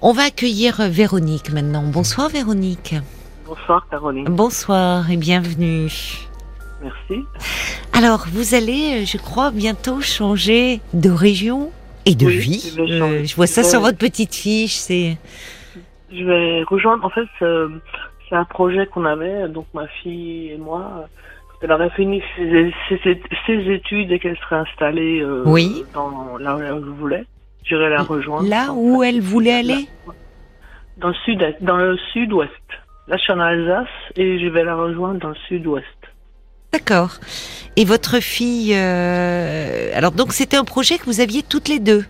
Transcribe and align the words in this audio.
On 0.00 0.12
va 0.12 0.22
accueillir 0.26 0.76
Véronique 0.88 1.50
maintenant. 1.52 1.82
Bonsoir 1.82 2.28
Véronique. 2.28 2.94
Bonsoir 3.44 3.84
Caroline. 3.90 4.26
Bonsoir 4.26 5.10
et 5.10 5.16
bienvenue. 5.16 5.88
Merci. 6.80 7.24
Alors, 7.92 8.26
vous 8.32 8.54
allez, 8.54 9.02
euh, 9.02 9.04
je 9.04 9.16
crois, 9.16 9.50
bientôt 9.50 10.00
changer 10.00 10.80
de 10.94 11.10
région 11.10 11.72
et 12.06 12.14
de 12.14 12.26
Oui, 12.26 12.38
vie. 12.38 12.72
je. 12.76 12.80
Euh, 12.80 13.24
je 13.24 13.34
vois 13.34 13.48
ça 13.48 13.64
sur 13.64 13.80
votre 13.80 13.98
petite 13.98 14.36
fiche. 14.36 14.76
C'est 14.76 15.16
Je 16.12 16.22
vais 16.22 16.62
rejoindre, 16.62 17.04
en 17.04 17.10
fait, 17.10 17.26
euh, 17.42 17.68
c'est 18.28 18.36
un 18.36 18.44
projet 18.44 18.86
qu'on 18.86 19.04
avait, 19.04 19.48
donc 19.48 19.66
ma 19.74 19.88
fille 20.00 20.50
et 20.52 20.58
moi, 20.58 21.08
elle 21.60 21.72
aurait 21.72 21.90
fini 21.90 22.22
ses, 22.36 22.72
ses- 23.02 23.20
ses 23.48 23.72
études 23.72 24.12
et 24.12 24.20
qu'elle 24.20 24.38
serait 24.48 24.60
installée 24.60 25.18
euh, 25.22 25.42
Oui. 25.44 25.82
dans 25.92 26.38
là 26.38 26.54
où 26.56 26.60
elle 26.60 26.84
voulait, 26.84 27.24
j'irai 27.64 27.90
la 27.90 28.02
rejoindre. 28.02 28.48
là 28.48 28.72
où 28.74 29.02
elle 29.02 29.20
voulait 29.20 29.54
aller? 29.54 29.88
Dans 30.98 31.08
le 31.08 31.14
sud, 31.24 31.56
dans 31.60 31.76
le 31.76 31.96
sud-ouest. 32.12 32.50
Là, 33.06 33.16
je 33.16 33.22
suis 33.22 33.32
en 33.32 33.40
Alsace 33.40 33.86
et 34.16 34.38
je 34.40 34.46
vais 34.48 34.64
la 34.64 34.74
rejoindre 34.74 35.20
dans 35.20 35.28
le 35.30 35.36
sud-ouest. 35.46 35.86
D'accord. 36.72 37.12
Et 37.76 37.84
votre 37.84 38.20
fille. 38.20 38.74
euh, 38.74 39.90
Alors 39.94 40.12
donc, 40.12 40.32
c'était 40.32 40.56
un 40.56 40.64
projet 40.64 40.98
que 40.98 41.04
vous 41.06 41.20
aviez 41.20 41.42
toutes 41.42 41.68
les 41.68 41.78
deux? 41.78 42.04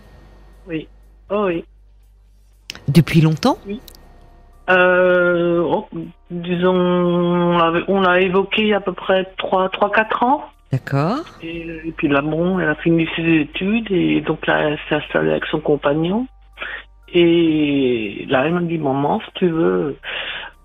Oui. 0.67 0.87
Oh 1.29 1.45
oui. 1.45 1.63
depuis 2.87 3.21
longtemps? 3.21 3.57
Euh, 4.69 5.61
oh, 5.65 5.87
disons, 6.31 6.75
on 7.87 8.01
l'a 8.01 8.19
évoqué 8.21 8.61
il 8.63 8.67
y 8.67 8.73
a 8.73 8.77
à 8.77 8.81
peu 8.81 8.93
près 8.93 9.23
3-4 9.39 10.23
ans. 10.25 10.43
D'accord. 10.71 11.23
Et, 11.41 11.61
et 11.85 11.91
puis 11.97 12.07
là, 12.07 12.21
bon, 12.21 12.59
elle 12.59 12.69
a 12.69 12.75
fini 12.75 13.07
ses 13.15 13.23
études 13.41 13.91
et 13.91 14.21
donc 14.21 14.45
là, 14.45 14.59
elle 14.69 14.79
s'est 14.87 14.95
installée 14.95 15.31
avec 15.31 15.45
son 15.45 15.59
compagnon. 15.59 16.27
Et 17.13 18.25
là, 18.29 18.45
elle 18.45 18.53
m'a 18.53 18.61
dit, 18.61 18.77
maman, 18.77 19.19
si 19.21 19.31
tu 19.35 19.47
veux, 19.49 19.97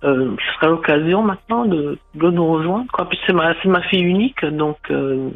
euh, 0.04 0.36
ce 0.36 0.54
sera 0.56 0.68
l'occasion 0.68 1.22
maintenant 1.22 1.64
de, 1.64 1.98
de 2.14 2.30
nous 2.30 2.46
rejoindre. 2.52 2.90
Quoi. 2.92 3.08
Puis 3.08 3.18
c'est 3.26 3.32
ma, 3.32 3.54
c'est 3.62 3.68
ma 3.68 3.80
fille 3.82 4.02
unique, 4.02 4.44
donc 4.44 4.76
euh, 4.90 5.30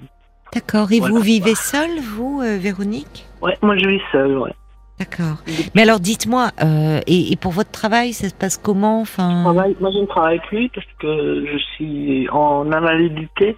D'accord. 0.53 0.93
Et 0.93 0.99
Voilà. 0.99 1.15
vous 1.15 1.21
vivez 1.21 1.55
seule, 1.55 1.99
vous, 2.01 2.41
euh, 2.43 2.59
Véronique? 2.59 3.27
Ouais, 3.41 3.57
moi 3.63 3.77
je 3.79 3.87
vis 3.89 4.01
seule. 4.13 4.37
Ouais. 4.39 4.53
D'accord. 4.99 5.37
Mais 5.75 5.83
alors, 5.83 6.01
dites-moi, 6.01 6.49
euh, 6.63 7.01
et, 7.07 7.33
et 7.33 7.37
pour 7.37 7.53
votre 7.53 7.71
travail, 7.71 8.13
ça 8.13 8.29
se 8.29 8.35
passe 8.35 8.57
comment? 8.59 8.99
Je 9.05 9.11
Enfin. 9.11 9.43
travaille- 9.45 9.77
moi, 9.81 9.91
je 9.93 9.99
ne 10.01 10.07
travaille 10.07 10.41
plus 10.49 10.69
parce 10.71 10.87
que 10.99 11.47
je 11.47 11.59
suis 11.75 12.29
en 12.31 12.71
invalidité. 12.73 13.57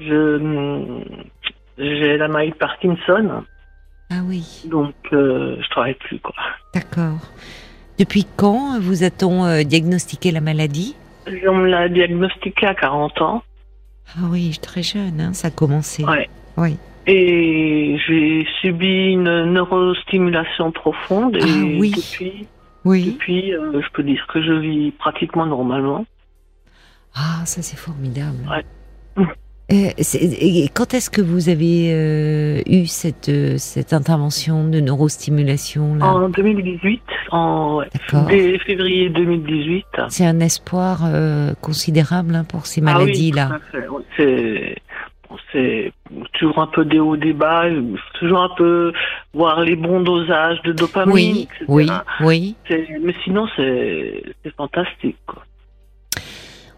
Je 0.00 1.00
j'ai 1.78 2.16
la 2.16 2.28
maladie 2.28 2.52
de 2.52 2.56
Parkinson, 2.56 3.44
Ah 4.10 4.20
oui. 4.26 4.62
donc 4.66 4.94
euh, 5.12 5.56
je 5.60 5.68
travaille 5.70 5.94
plus 5.94 6.18
quoi. 6.20 6.34
D'accord. 6.72 7.18
Depuis 7.98 8.26
quand 8.36 8.78
vous 8.80 9.02
a-t-on 9.04 9.44
euh, 9.44 9.62
diagnostiqué 9.62 10.30
la 10.30 10.40
maladie? 10.40 10.96
On 11.48 11.54
me 11.54 11.66
l'a 11.68 11.88
diagnostiqué 11.88 12.66
à 12.66 12.74
40 12.74 13.20
ans. 13.22 13.42
Ah 14.16 14.26
oui, 14.30 14.56
très 14.60 14.82
jeune, 14.82 15.20
hein, 15.20 15.32
ça 15.32 15.48
a 15.48 15.50
commencé. 15.50 16.04
Ouais. 16.04 16.28
Oui. 16.56 16.76
Et 17.06 17.96
j'ai 18.06 18.46
subi 18.60 19.12
une 19.12 19.44
neurostimulation 19.52 20.70
profonde 20.72 21.36
et 21.36 21.40
Ah 21.42 21.78
oui. 21.78 21.92
depuis, 21.96 22.46
Oui. 22.84 23.12
depuis 23.12 23.52
euh, 23.54 23.80
je 23.82 23.88
peux 23.92 24.02
dire 24.02 24.26
que 24.32 24.42
je 24.42 24.52
vis 24.52 24.90
pratiquement 24.92 25.46
normalement. 25.46 26.04
Ah, 27.14 27.42
ça 27.46 27.62
c'est 27.62 27.76
formidable. 27.78 28.38
Ouais. 28.50 29.24
Euh, 29.72 29.88
et 29.98 30.68
quand 30.74 30.92
est-ce 30.92 31.08
que 31.08 31.22
vous 31.22 31.48
avez 31.48 31.90
euh, 31.90 32.60
eu 32.66 32.84
cette, 32.84 33.30
euh, 33.30 33.56
cette 33.56 33.94
intervention 33.94 34.68
de 34.68 34.78
neurostimulation 34.80 35.94
là? 35.94 36.06
En 36.06 36.28
2018, 36.28 37.02
en 37.30 37.80
dès 38.28 38.58
février 38.58 39.08
2018. 39.08 39.86
C'est 40.08 40.26
un 40.26 40.40
espoir 40.40 41.00
considérable 41.62 42.34
hein, 42.34 42.44
pour 42.44 42.66
ces 42.66 42.82
Ah 42.82 42.98
oui, 42.98 43.04
maladies-là. 43.04 43.58
C'est 45.52 45.92
toujours 46.34 46.58
un 46.58 46.66
peu 46.66 46.84
des 46.84 47.00
hauts 47.00 47.16
des 47.16 47.32
bas, 47.32 47.64
toujours 48.20 48.42
un 48.42 48.54
peu 48.56 48.92
voir 49.32 49.62
les 49.62 49.74
bons 49.74 50.00
dosages 50.00 50.60
de 50.62 50.72
dopamine, 50.72 51.14
oui, 51.14 51.48
etc. 51.60 51.92
oui, 52.20 52.56
oui. 52.70 52.96
Mais 53.02 53.14
sinon, 53.24 53.48
c'est 53.56 54.22
c'est 54.42 54.54
fantastique. 54.54 55.16
Quoi. 55.26 55.42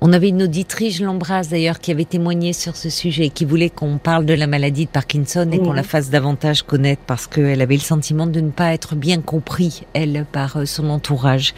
On 0.03 0.13
avait 0.13 0.29
une 0.29 0.43
auditrice, 0.43 0.99
je 0.99 1.05
l'embrasse 1.05 1.49
d'ailleurs, 1.49 1.81
qui 1.81 1.91
avait 1.91 2.05
témoigné 2.05 2.53
sur 2.53 2.77
ce 2.77 2.91
sujet, 2.91 3.31
qui 3.31 3.47
voulait 3.47 3.71
qu'on 3.71 3.97
parle 3.97 4.27
de 4.27 4.35
la 4.35 4.47
maladie 4.47 4.85
de 4.85 4.91
Parkinson 4.91 5.49
et 5.53 5.59
qu'on 5.59 5.73
la 5.73 5.83
fasse 5.83 6.11
davantage 6.11 6.63
connaître 6.63 7.01
parce 7.07 7.27
qu'elle 7.27 7.63
avait 7.63 7.77
le 7.77 7.81
sentiment 7.81 8.27
de 8.27 8.41
ne 8.41 8.51
pas 8.51 8.75
être 8.75 8.95
bien 8.95 9.23
compris, 9.23 9.85
elle, 9.95 10.27
par 10.31 10.59
euh, 10.59 10.67
son 10.67 10.91
entourage. 10.91 11.55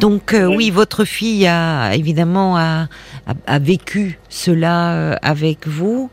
Donc 0.00 0.32
euh, 0.32 0.46
Oui. 0.46 0.70
votre 0.70 1.04
fille 1.04 1.46
a 1.46 1.94
évidemment 1.94 2.56
a, 2.56 2.88
a, 3.26 3.34
a 3.46 3.58
vécu 3.58 4.18
cela 4.30 4.94
euh, 4.94 5.16
avec 5.20 5.68
vous. 5.68 6.10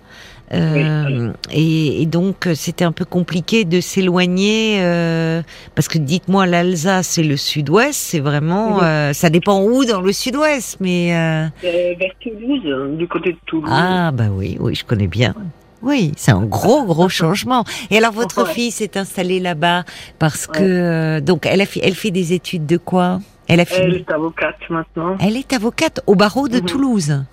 Euh, 0.54 1.32
et, 1.52 2.02
et 2.02 2.06
donc 2.06 2.46
euh, 2.46 2.56
c'était 2.56 2.84
un 2.84 2.92
peu 2.92 3.06
compliqué 3.06 3.64
de 3.64 3.80
s'éloigner 3.80 4.80
euh, 4.82 5.42
parce 5.76 5.88
que 5.88 5.98
dites-moi 5.98 6.46
l'Alsace 6.46 7.18
et 7.18 7.24
le 7.24 7.38
Sud-Ouest 7.38 7.94
c'est 7.94 8.20
vraiment 8.20 8.80
euh, 8.84 9.14
ça 9.14 9.30
dépend 9.30 9.62
où 9.64 9.86
dans 9.86 10.02
le 10.02 10.12
Sud-Ouest 10.12 10.78
mais 10.82 11.16
euh, 11.16 11.46
Euh, 11.64 11.94
vers 11.98 12.12
Toulouse, 12.20 12.98
du 12.98 13.08
côté 13.08 13.32
de 13.32 13.38
Toulouse. 13.46 13.70
ah 13.72 14.12
bah 14.12 14.26
oui 14.30 14.58
oui 14.60 14.76
je 14.76 14.84
connais 14.84 15.08
bien 15.08 15.34
oui 15.82 16.12
c'est 16.18 16.32
un 16.34 16.44
gros 16.44 16.84
gros 16.84 17.08
changement 17.22 17.64
et 17.90 17.98
alors 17.98 18.12
votre 18.12 18.44
Ouais. 18.44 18.54
fille 18.54 18.72
s'est 18.72 18.98
installée 18.98 19.40
là-bas 19.40 19.86
parce 20.20 20.48
Ouais. 20.48 20.58
que 20.60 20.64
euh, 20.64 21.22
donc 21.22 21.46
elle 21.46 21.62
a 21.62 21.66
fait, 21.66 21.80
elle 21.82 21.96
fait 21.96 22.12
des 22.12 22.34
études 22.34 22.66
de 22.66 22.76
quoi? 22.76 23.22
Elle 23.48 23.60
a 23.62 23.64
Elle 23.64 23.68
fini? 23.92 23.96
est 23.98 24.12
avocate 24.12 24.60
maintenant. 24.70 25.16
elle 25.22 25.38
est 25.38 25.54
avocate 25.54 26.02
au 26.08 26.16
barreau 26.16 26.50
de 26.50 26.58
Mhm. 26.60 26.66
Toulouse 26.66 27.24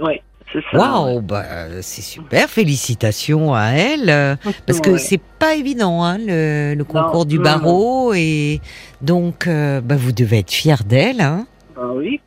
Oui. 0.00 0.20
Waouh, 0.72 1.20
bah, 1.20 1.44
c'est 1.82 2.02
super, 2.02 2.48
félicitations 2.48 3.54
à 3.54 3.70
elle, 3.70 4.08
euh, 4.08 4.36
parce 4.66 4.80
que 4.80 4.90
Ouais. 4.90 4.98
c'est 4.98 5.20
pas 5.20 5.54
évident 5.54 6.04
hein, 6.04 6.18
le, 6.18 6.74
le 6.74 6.84
concours 6.84 7.26
du 7.26 7.38
non, 7.38 7.42
barreau 7.44 8.14
et 8.14 8.60
donc 9.02 9.46
euh, 9.46 9.80
bah, 9.80 9.96
vous 9.96 10.12
devez 10.12 10.38
être 10.38 10.52
fière 10.52 10.84
d'elle. 10.84 11.20
Hein. 11.20 11.46
Bah 11.76 11.90
oui. 11.94 12.20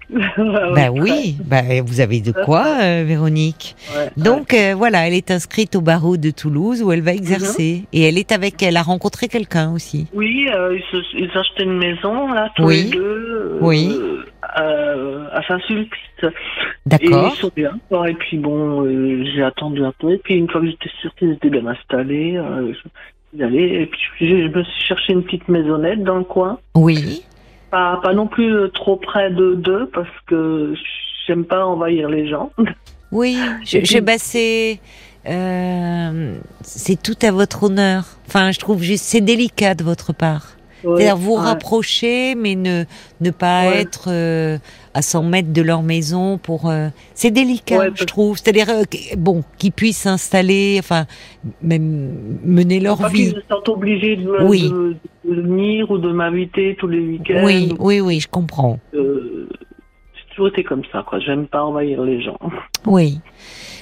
bah 0.76 0.90
oui, 0.92 1.38
bah, 1.46 1.62
vous 1.86 2.00
avez 2.02 2.22
de 2.22 2.32
quoi, 2.32 2.66
euh, 2.82 3.04
Véronique. 3.08 3.76
Ouais, 3.96 4.10
Donc 4.18 4.54
euh, 4.54 4.74
voilà, 4.76 5.08
elle 5.08 5.14
est 5.14 5.32
inscrite 5.32 5.76
au 5.76 5.82
barreau 5.82 6.18
de 6.18 6.32
Toulouse 6.32 6.84
où 6.84 6.92
elle 6.92 7.02
va 7.02 7.14
exercer 7.14 7.84
et 7.94 8.02
elle 8.04 8.18
est 8.18 8.32
avec, 8.32 8.62
elle 8.62 8.78
a 8.78 8.82
rencontré 8.84 9.28
quelqu'un 9.28 9.72
aussi. 9.74 10.08
Oui, 10.14 10.48
euh, 10.54 10.78
ils, 10.78 10.84
se, 10.92 10.98
ils 11.18 11.30
ont 11.36 11.40
acheté 11.40 11.64
une 11.64 11.78
maison, 11.78 12.32
là, 12.34 12.52
tous 12.56 12.66
Oui. 12.66 12.84
les 12.86 12.90
deux. 12.92 13.58
Oui. 13.62 13.98
à 14.44 15.42
Saint-Sulpice. 15.48 16.00
Et 16.24 16.28
D'accord. 16.86 17.34
ils 17.36 17.40
sont 17.40 17.52
bien. 17.56 17.72
Et 18.08 18.14
puis 18.16 18.38
bon, 18.38 18.86
j'ai 19.36 19.44
attendu 19.44 19.84
un 19.84 19.94
peu. 20.00 20.14
Et 20.14 20.18
puis 20.18 20.36
une 20.36 20.50
fois 20.50 20.62
que 20.62 20.68
j'étais 20.68 20.90
sûre 21.02 21.14
qu'ils 21.16 21.32
étaient 21.32 21.50
bien 21.50 21.66
installés, 21.68 22.38
allais. 23.40 23.82
Et 23.84 23.86
puis 23.86 24.00
je, 24.22 24.26
je 24.26 24.48
me 24.58 24.64
suis 24.64 24.84
cherché 24.86 25.14
une 25.14 25.24
petite 25.24 25.48
maisonnette 25.48 26.04
dans 26.04 26.18
le 26.18 26.24
coin. 26.24 26.60
Oui. 26.76 27.22
Pas, 27.72 28.00
pas 28.02 28.14
non 28.14 28.28
plus 28.28 28.54
euh, 28.54 28.68
trop 28.70 28.96
près 28.96 29.30
de 29.30 29.56
d'eux 29.56 29.90
parce 29.94 30.08
que 30.26 30.74
j'aime 31.26 31.46
pas 31.46 31.66
envahir 31.66 32.10
les 32.10 32.28
gens. 32.28 32.52
Oui, 33.12 33.38
je, 33.66 33.80
je, 33.84 34.00
bah, 34.00 34.18
c'est, 34.18 34.80
euh, 35.28 36.36
c'est 36.62 37.02
tout 37.02 37.18
à 37.22 37.32
votre 37.32 37.64
honneur. 37.64 38.06
Enfin, 38.28 38.52
je 38.52 38.60
trouve 38.60 38.82
juste, 38.82 39.06
c'est 39.06 39.22
délicat 39.22 39.76
de 39.76 39.84
votre 39.84 40.14
part. 40.14 40.57
C'est-à-dire 40.82 41.18
vous 41.18 41.34
rapprocher, 41.36 42.36
mais 42.36 42.56
ne 42.56 42.84
ne 43.22 43.32
pas 43.32 43.70
Ouais. 43.70 43.82
être 43.82 44.06
euh, 44.10 44.58
à 44.94 45.02
100 45.02 45.24
mètres 45.24 45.52
de 45.54 45.62
leur 45.62 45.82
maison 45.84 46.38
pour. 46.38 46.70
euh, 46.70 46.90
c'est 47.14 47.32
délicat, 47.32 47.80
Ouais, 47.80 47.90
je 47.96 48.04
trouve. 48.04 48.38
C'est-à-dire 48.38 48.70
euh, 48.70 48.84
bon, 49.18 49.44
qu'ils 49.58 49.72
puissent 49.72 49.98
s'installer, 50.00 50.78
enfin, 50.80 51.06
même 51.62 52.38
mener 52.44 52.80
leur 52.80 52.98
Pas 53.00 53.10
vie. 53.10 53.32
qu'ils 53.32 53.42
se 53.42 53.48
sentent 53.50 53.70
obligés 53.70 54.16
de, 54.18 54.30
Oui. 54.44 54.70
de, 54.70 54.96
de 55.26 55.42
venir 55.42 55.90
ou 55.92 55.98
de 55.98 56.12
m'inviter 56.12 56.76
tous 56.80 56.88
les 56.88 57.00
week-ends. 57.00 57.42
Oui, 57.44 57.74
oui, 57.80 58.00
oui, 58.00 58.20
je 58.20 58.28
comprends. 58.28 58.80
Euh, 58.94 59.50
j'ai 60.14 60.36
toujours 60.36 60.50
été 60.50 60.64
comme 60.64 60.84
ça, 60.92 61.04
quoi. 61.08 61.20
J'aime 61.20 61.48
pas 61.48 61.64
envahir 61.64 62.04
les 62.04 62.22
gens. 62.22 62.38
Oui. 62.86 63.20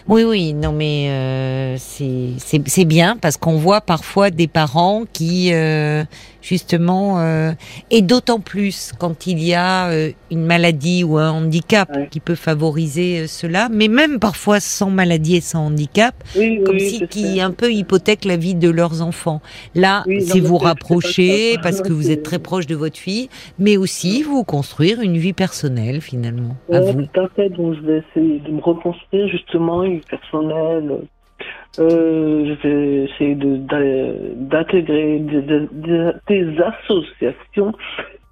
Oui, 0.08 0.24
oui, 0.24 0.54
non, 0.54 0.72
mais 0.72 1.08
euh, 1.10 1.76
c'est 1.80 2.86
bien 2.86 3.18
parce 3.20 3.38
qu'on 3.38 3.56
voit 3.58 3.82
parfois 3.82 4.30
des 4.30 4.48
parents 4.48 5.04
qui, 5.12 5.52
euh, 5.52 6.04
justement, 6.44 7.20
euh, 7.20 7.54
et 7.90 8.04
d'autant 8.04 8.40
plus 8.40 8.92
quand 9.00 9.26
il 9.26 9.44
y 9.44 9.56
a 9.56 9.88
euh, 9.90 10.12
une 10.30 10.46
maladie 10.46 11.04
ou 11.04 11.18
un 11.18 11.32
handicap 11.32 11.90
Ouais. 11.96 12.08
qui 12.12 12.20
peut 12.20 12.36
favoriser 12.36 13.22
euh, 13.22 13.28
cela, 13.28 13.68
mais 13.72 13.88
même 13.88 14.20
parfois 14.20 14.60
sans 14.60 14.92
maladie 14.92 15.38
et 15.38 15.42
sans 15.42 15.66
handicap, 15.66 16.14
Oui, 16.38 16.62
comme 16.64 16.76
oui, 16.76 16.82
si 16.88 17.08
qui 17.08 17.42
un 17.42 17.50
peu 17.52 17.72
hypothèquent 17.72 18.26
la 18.26 18.38
vie 18.38 18.54
de 18.54 18.70
leurs 18.70 19.02
enfants. 19.02 19.42
Là, 19.74 20.04
Oui, 20.06 20.22
c'est 20.22 20.40
vous 20.40 20.58
rapprocher 20.60 21.56
parce 21.64 21.82
que 21.82 21.92
vous 21.92 22.12
êtes 22.12 22.22
très 22.22 22.38
proche 22.38 22.68
de 22.68 22.76
votre 22.76 22.98
fille, 22.98 23.28
mais 23.58 23.76
aussi 23.76 24.22
vous 24.22 24.44
construire 24.44 25.02
une 25.02 25.18
vie 25.18 25.34
personnelle 25.34 26.00
finalement. 26.00 26.56
à 26.72 26.80
Ouais, 26.80 26.92
vous. 26.92 27.02
tout 27.02 27.22
à 27.22 27.28
fait. 27.36 27.50
Donc, 27.50 27.74
je 27.76 27.82
vais 27.82 28.04
essayer 28.12 28.40
de 28.42 28.52
me 28.52 28.62
reconstruire 28.62 29.28
justement 29.30 29.84
une 29.96 30.02
personnelle. 30.02 31.00
Euh, 31.80 32.46
je 32.56 32.68
vais 32.68 33.04
essayer 33.06 33.36
de- 33.36 33.58
d'intégrer 34.36 35.20
des, 35.20 36.56
associations 36.62 37.74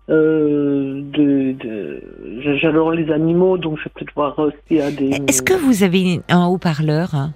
Euh, 0.10 1.02
de, 1.02 2.02
j'adore 2.62 2.92
les 2.92 3.10
animaux, 3.10 3.58
donc 3.58 3.78
je 3.80 3.86
vais 3.86 3.90
peut-être 3.96 4.14
voir 4.16 4.36
s'il 4.68 4.78
y 4.78 4.82
a 4.82 4.92
des. 4.92 5.12
Est-ce 5.30 5.42
que 5.42 5.54
vous 5.54 5.84
avez 5.84 6.20
un 6.28 6.46
haut-parleur? 6.48 7.16
Hein 7.16 7.32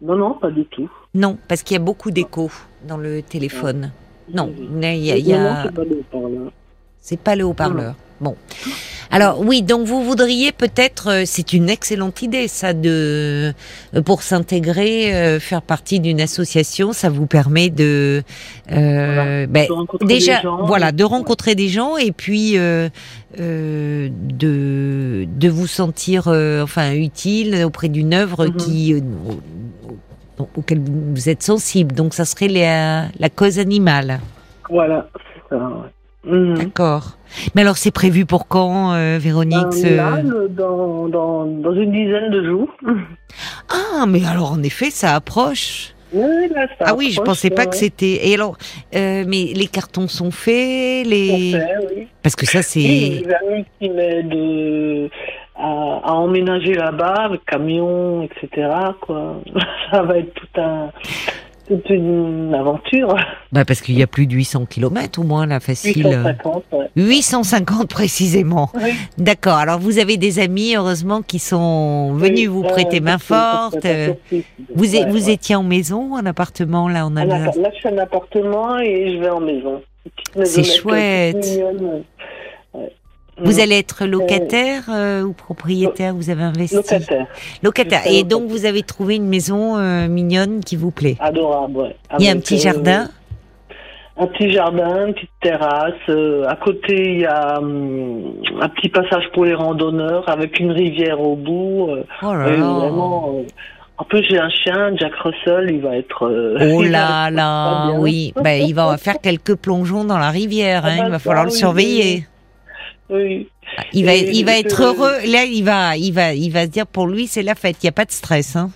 Non, 0.00 0.16
non, 0.16 0.32
pas 0.32 0.50
du 0.50 0.64
tout. 0.64 0.90
Non, 1.14 1.36
parce 1.48 1.62
qu'il 1.62 1.74
y 1.76 1.80
a 1.80 1.82
beaucoup 1.84 2.10
d'écho 2.10 2.50
dans 2.88 2.96
le 2.96 3.20
téléphone. 3.20 3.92
Non, 4.32 4.50
il 4.58 5.04
y 5.04 5.10
a. 5.10 5.14
Non, 5.14 5.18
il 5.18 5.26
y 5.28 5.32
a- 5.34 5.62
c'est 5.64 5.74
pas 5.74 5.84
le 5.84 5.96
haut-parleur. 5.98 6.52
C'est 6.96 7.20
pas 7.20 7.36
le 7.36 7.44
haut-parleur. 7.44 7.94
Bon. 8.18 8.34
Alors 9.14 9.40
oui, 9.40 9.60
donc 9.62 9.86
vous 9.86 10.02
voudriez 10.02 10.52
peut-être, 10.52 11.10
euh, 11.10 11.22
c'est 11.26 11.52
une 11.52 11.68
excellente 11.68 12.22
idée 12.22 12.48
ça 12.48 12.72
de 12.72 13.52
euh, 13.94 14.02
pour 14.02 14.22
s'intégrer, 14.22 15.14
euh, 15.14 15.38
faire 15.38 15.60
partie 15.60 16.00
d'une 16.00 16.18
association, 16.20 16.94
ça 16.94 17.10
vous 17.10 17.26
permet 17.26 17.68
de 17.68 18.22
euh, 18.72 19.46
ben, 19.46 19.66
De 20.00 20.06
déjà 20.06 20.36
des 20.36 20.42
gens. 20.42 20.64
voilà 20.64 20.92
de 20.92 21.04
rencontrer 21.04 21.54
des 21.54 21.68
gens 21.68 21.98
et 21.98 22.10
puis 22.10 22.56
euh, 22.56 22.88
euh, 23.38 24.08
de 24.10 25.26
de 25.28 25.48
vous 25.50 25.66
sentir 25.66 26.28
euh, 26.28 26.62
enfin 26.62 26.92
utile 26.94 27.64
auprès 27.66 27.90
d'une 27.90 28.14
œuvre 28.14 28.46
Mhm. 28.46 28.56
qui 28.56 28.94
au- 28.94 30.42
au- 30.42 30.48
auquel 30.56 30.80
vous 31.14 31.28
êtes 31.28 31.42
sensible. 31.42 31.94
Donc 31.94 32.14
ça 32.14 32.24
serait 32.24 32.48
la, 32.48 33.08
la 33.18 33.28
cause 33.28 33.58
animale. 33.58 34.20
Voilà, 34.70 35.06
c'est 35.14 35.54
ça. 35.54 35.62
ouais. 35.62 35.90
Mhm. 36.24 36.54
D'accord. 36.58 37.16
Mais 37.54 37.62
alors 37.62 37.76
c'est 37.78 37.90
prévu 37.90 38.26
pour 38.26 38.46
quand, 38.46 38.92
euh, 38.94 39.18
Véronique 39.20 39.56
là, 39.84 40.20
le- 40.22 40.48
dans, 40.48 41.08
dans, 41.08 41.44
dans 41.46 41.74
une 41.74 41.90
dizaine 41.92 42.30
de 42.30 42.44
jours. 42.44 42.68
Ah, 43.70 44.04
mais 44.06 44.24
alors 44.26 44.52
en 44.52 44.62
effet, 44.62 44.90
ça 44.90 45.14
approche. 45.14 45.94
Oui, 46.12 46.48
là, 46.54 46.66
ça 46.78 46.84
ah 46.88 46.94
oui, 46.94 47.06
je 47.10 47.12
approche, 47.20 47.26
pensais 47.36 47.48
pas 47.48 47.62
ouais, 47.62 47.68
que 47.70 47.76
c'était. 47.76 48.28
Et 48.28 48.34
alors, 48.34 48.58
euh, 48.94 49.24
mais 49.26 49.52
les 49.54 49.66
cartons 49.66 50.08
sont 50.08 50.30
faits, 50.30 51.06
les. 51.06 51.52
fait, 51.52 51.76
oui. 51.96 52.08
Parce 52.22 52.36
que 52.36 52.44
ça 52.44 52.58
Oui, 52.58 52.64
c'est. 52.64 52.80
J'ai 52.80 53.34
amis 53.34 53.64
qui 53.80 53.88
m'aident 53.88 54.34
euh, 54.34 55.08
à, 55.56 56.00
à 56.04 56.12
emménager 56.12 56.74
là-bas 56.74 57.14
avec 57.24 57.44
camion, 57.46 58.22
etc. 58.22 58.68
Quoi. 59.00 59.40
Ça 59.90 60.02
va 60.02 60.18
être 60.18 60.34
tout 60.34 60.60
un, 60.60 60.90
toute 61.80 61.90
une 61.90 62.54
aventure. 62.54 63.14
Bah 63.52 63.64
parce 63.64 63.80
qu'il 63.80 63.98
y 63.98 64.02
a 64.02 64.06
plus 64.06 64.26
de 64.26 64.34
800 64.34 64.66
km 64.66 65.20
au 65.20 65.24
moins 65.24 65.46
là, 65.46 65.60
facile. 65.60 66.04
850, 66.06 66.64
ouais. 66.72 66.90
850 66.96 67.88
précisément. 67.88 68.70
Oui. 68.74 68.90
D'accord. 69.18 69.56
Alors 69.56 69.78
vous 69.78 69.98
avez 69.98 70.16
des 70.16 70.38
amis, 70.38 70.74
heureusement, 70.76 71.22
qui 71.22 71.38
sont 71.38 72.12
venus 72.14 72.40
Oui, 72.40 72.46
vous 72.46 72.64
euh, 72.64 72.68
prêter 72.68 73.00
main 73.00 73.18
forte. 73.18 73.84
euh, 73.84 74.12
Vous, 74.74 74.94
Ouais, 74.96 75.30
étiez 75.30 75.54
en 75.56 75.62
maison, 75.62 76.14
en 76.14 76.24
appartement 76.26 76.88
là 76.88 77.06
en 77.06 77.16
Ah, 77.16 77.20
Alsace. 77.22 77.38
d'accord. 77.44 77.62
Là, 77.62 77.70
je 77.74 77.78
suis 77.78 77.88
en 77.88 77.98
appartement 77.98 78.78
et 78.78 79.14
je 79.14 79.20
vais 79.20 79.30
en 79.30 79.40
maison. 79.40 79.82
C'est 80.44 80.64
chouette. 80.64 81.46
Vous 83.44 83.56
Mm. 83.58 83.60
allez 83.60 83.78
être 83.78 84.04
locataire 84.06 84.82
euh, 84.90 85.22
ou 85.22 85.32
propriétaire 85.32 86.14
Vous 86.14 86.30
avez 86.30 86.42
investi 86.42 86.76
Locataire. 86.76 87.26
Locataire. 87.62 88.00
Et 88.06 88.24
donc 88.24 88.44
vous 88.48 88.66
avez 88.66 88.82
trouvé 88.82 89.16
une 89.16 89.28
maison 89.28 89.76
euh, 89.78 90.08
mignonne 90.08 90.60
qui 90.64 90.76
vous 90.76 90.90
plaît. 90.90 91.16
Adorable, 91.20 91.76
ouais. 91.78 91.96
Il 92.18 92.24
y 92.24 92.28
a 92.28 92.32
un 92.32 92.36
petit 92.38 92.54
euh, 92.56 92.58
jardin. 92.72 93.08
Un 94.18 94.26
petit 94.26 94.50
jardin, 94.52 95.06
une 95.06 95.14
petite 95.14 95.30
terrasse. 95.40 95.94
euh, 96.10 96.44
à 96.46 96.56
côté, 96.56 97.14
il 97.14 97.20
y 97.20 97.24
a 97.26 97.58
hum, 97.58 98.34
un 98.60 98.68
petit 98.68 98.88
passage 98.90 99.24
pour 99.32 99.44
les 99.46 99.54
randonneurs 99.54 100.28
avec 100.28 100.60
une 100.60 100.70
rivière 100.70 101.18
au 101.20 101.34
bout. 101.34 101.88
euh, 101.90 102.04
Oh 102.22 102.34
là 102.34 102.50
là. 102.50 102.56
vraiment. 102.56 103.34
euh, 103.38 103.42
en 103.98 104.04
plus, 104.04 104.22
j'ai 104.28 104.38
un 104.38 104.50
chien, 104.50 104.94
Jack 104.96 105.12
Russell, 105.14 105.70
il 105.70 105.80
va 105.80 105.96
être. 105.96 106.26
euh, 106.26 106.74
Oh 106.76 106.82
là 106.96 107.30
là, 107.30 107.92
oui. 107.98 108.34
Ben, 108.42 108.62
il 108.62 108.74
va 108.74 108.96
faire 108.98 109.18
quelques 109.22 109.54
plongeons 109.56 110.04
dans 110.04 110.18
la 110.18 110.30
rivière. 110.30 110.82
Ah 110.84 110.88
hein. 110.90 110.96
bah 110.98 111.04
Il 111.06 111.10
va 111.12 111.18
falloir 111.18 111.44
le 111.44 111.50
oui, 111.50 111.56
surveiller. 111.56 112.14
Oui. 112.16 112.24
Il 113.10 114.04
va, 114.04 114.14
Et 114.14 114.30
il 114.32 114.44
va 114.44 114.58
être 114.58 114.82
heureux. 114.82 115.12
Là, 115.30 115.44
il 115.44 115.62
va, 115.64 115.96
il 115.96 116.12
va, 116.12 116.32
il 116.34 116.50
va 116.50 116.64
se 116.64 116.70
dire 116.70 116.86
pour 116.86 117.06
lui, 117.06 117.26
c'est 117.26 117.42
la 117.42 117.54
fête. 117.54 117.76
Il 117.82 117.86
n'y 117.86 117.90
a 117.90 117.92
pas 117.92 118.04
de 118.04 118.10
stress. 118.10 118.56
Hein, 118.56 118.70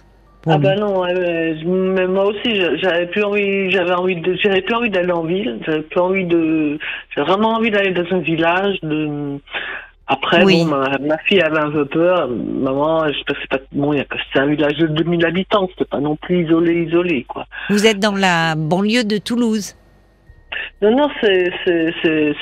Ah 0.46 0.58
bah 0.58 0.76
non, 0.76 1.04
mais 1.04 2.06
moi 2.06 2.26
aussi, 2.26 2.60
j'avais 2.80 3.06
plus 3.06 3.24
envie, 3.24 3.70
j'avais 3.70 3.94
envie 3.94 4.16
de, 4.16 4.36
j'avais 4.42 4.62
plus 4.62 4.74
envie 4.74 4.90
d'aller 4.90 5.12
en 5.12 5.24
ville, 5.24 5.58
j'avais 5.66 5.82
plus 5.82 6.00
envie 6.00 6.24
de, 6.24 6.78
j'avais 7.14 7.26
vraiment 7.28 7.54
envie 7.54 7.70
d'aller 7.70 7.92
dans 7.92 8.04
un 8.14 8.20
village. 8.20 8.78
De, 8.82 9.38
après, 10.08 10.44
Oui. 10.44 10.58
bon, 10.64 10.66
ma, 10.66 10.98
ma 10.98 11.18
fille 11.18 11.40
avait 11.40 11.58
un 11.58 11.70
peu 11.70 11.84
peur. 11.84 12.28
Maman, 12.28 13.08
je 13.08 13.46
pas, 13.48 13.58
bon, 13.72 13.92
c'est 14.32 14.38
un 14.38 14.46
village 14.46 14.76
de 14.76 14.86
2000 14.86 15.26
habitants, 15.26 15.68
c'était 15.70 15.88
pas 15.88 15.98
non 16.00 16.14
plus 16.16 16.44
isolé, 16.44 16.84
isolé, 16.86 17.24
quoi. 17.28 17.46
Vous 17.70 17.86
êtes 17.86 17.98
dans 17.98 18.14
la 18.14 18.54
banlieue 18.54 19.02
de 19.04 19.18
Toulouse. 19.18 19.74
Non, 20.82 20.96
non, 20.96 21.08
c'est, 21.20 21.50
c'est, 21.64 21.94
c'est, 22.02 22.34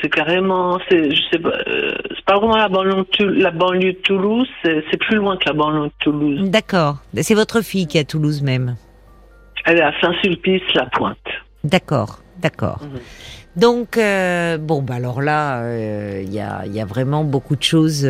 c'est, 0.00 0.08
carrément, 0.08 0.78
c'est, 0.88 1.14
je 1.14 1.22
sais 1.30 1.38
pas, 1.38 1.50
euh, 1.66 1.92
c'est 2.08 2.24
pas 2.24 2.38
vraiment 2.38 2.56
la 2.56 2.68
banlieue, 2.68 3.04
la 3.20 3.50
banlieue 3.50 3.92
de 3.92 3.98
Toulouse, 3.98 4.48
c'est, 4.64 4.96
plus 4.98 5.16
loin 5.16 5.36
que 5.36 5.46
la 5.46 5.52
banlieue 5.52 5.86
de 5.86 5.92
Toulouse. 6.00 6.50
D'accord. 6.50 6.96
C'est 7.20 7.34
votre 7.34 7.60
fille 7.60 7.86
qui 7.86 7.98
est 7.98 8.02
à 8.02 8.04
Toulouse 8.04 8.42
même. 8.42 8.76
Elle 9.64 9.78
est 9.78 9.82
à 9.82 9.92
Saint-Sulpice-la-Pointe. 10.00 11.16
D'accord, 11.64 12.18
d'accord. 12.40 12.80
Mhm. 12.82 13.00
Donc, 13.54 13.98
euh, 13.98 14.56
bon, 14.56 14.80
bah 14.80 14.94
alors 14.94 15.20
là, 15.20 15.62
euh, 15.62 16.22
il 16.24 16.32
y, 16.32 16.40
a, 16.40 16.62
il 16.64 16.72
y 16.72 16.80
a 16.80 16.86
vraiment 16.86 17.22
beaucoup 17.22 17.54
de 17.54 17.62
choses 17.62 18.02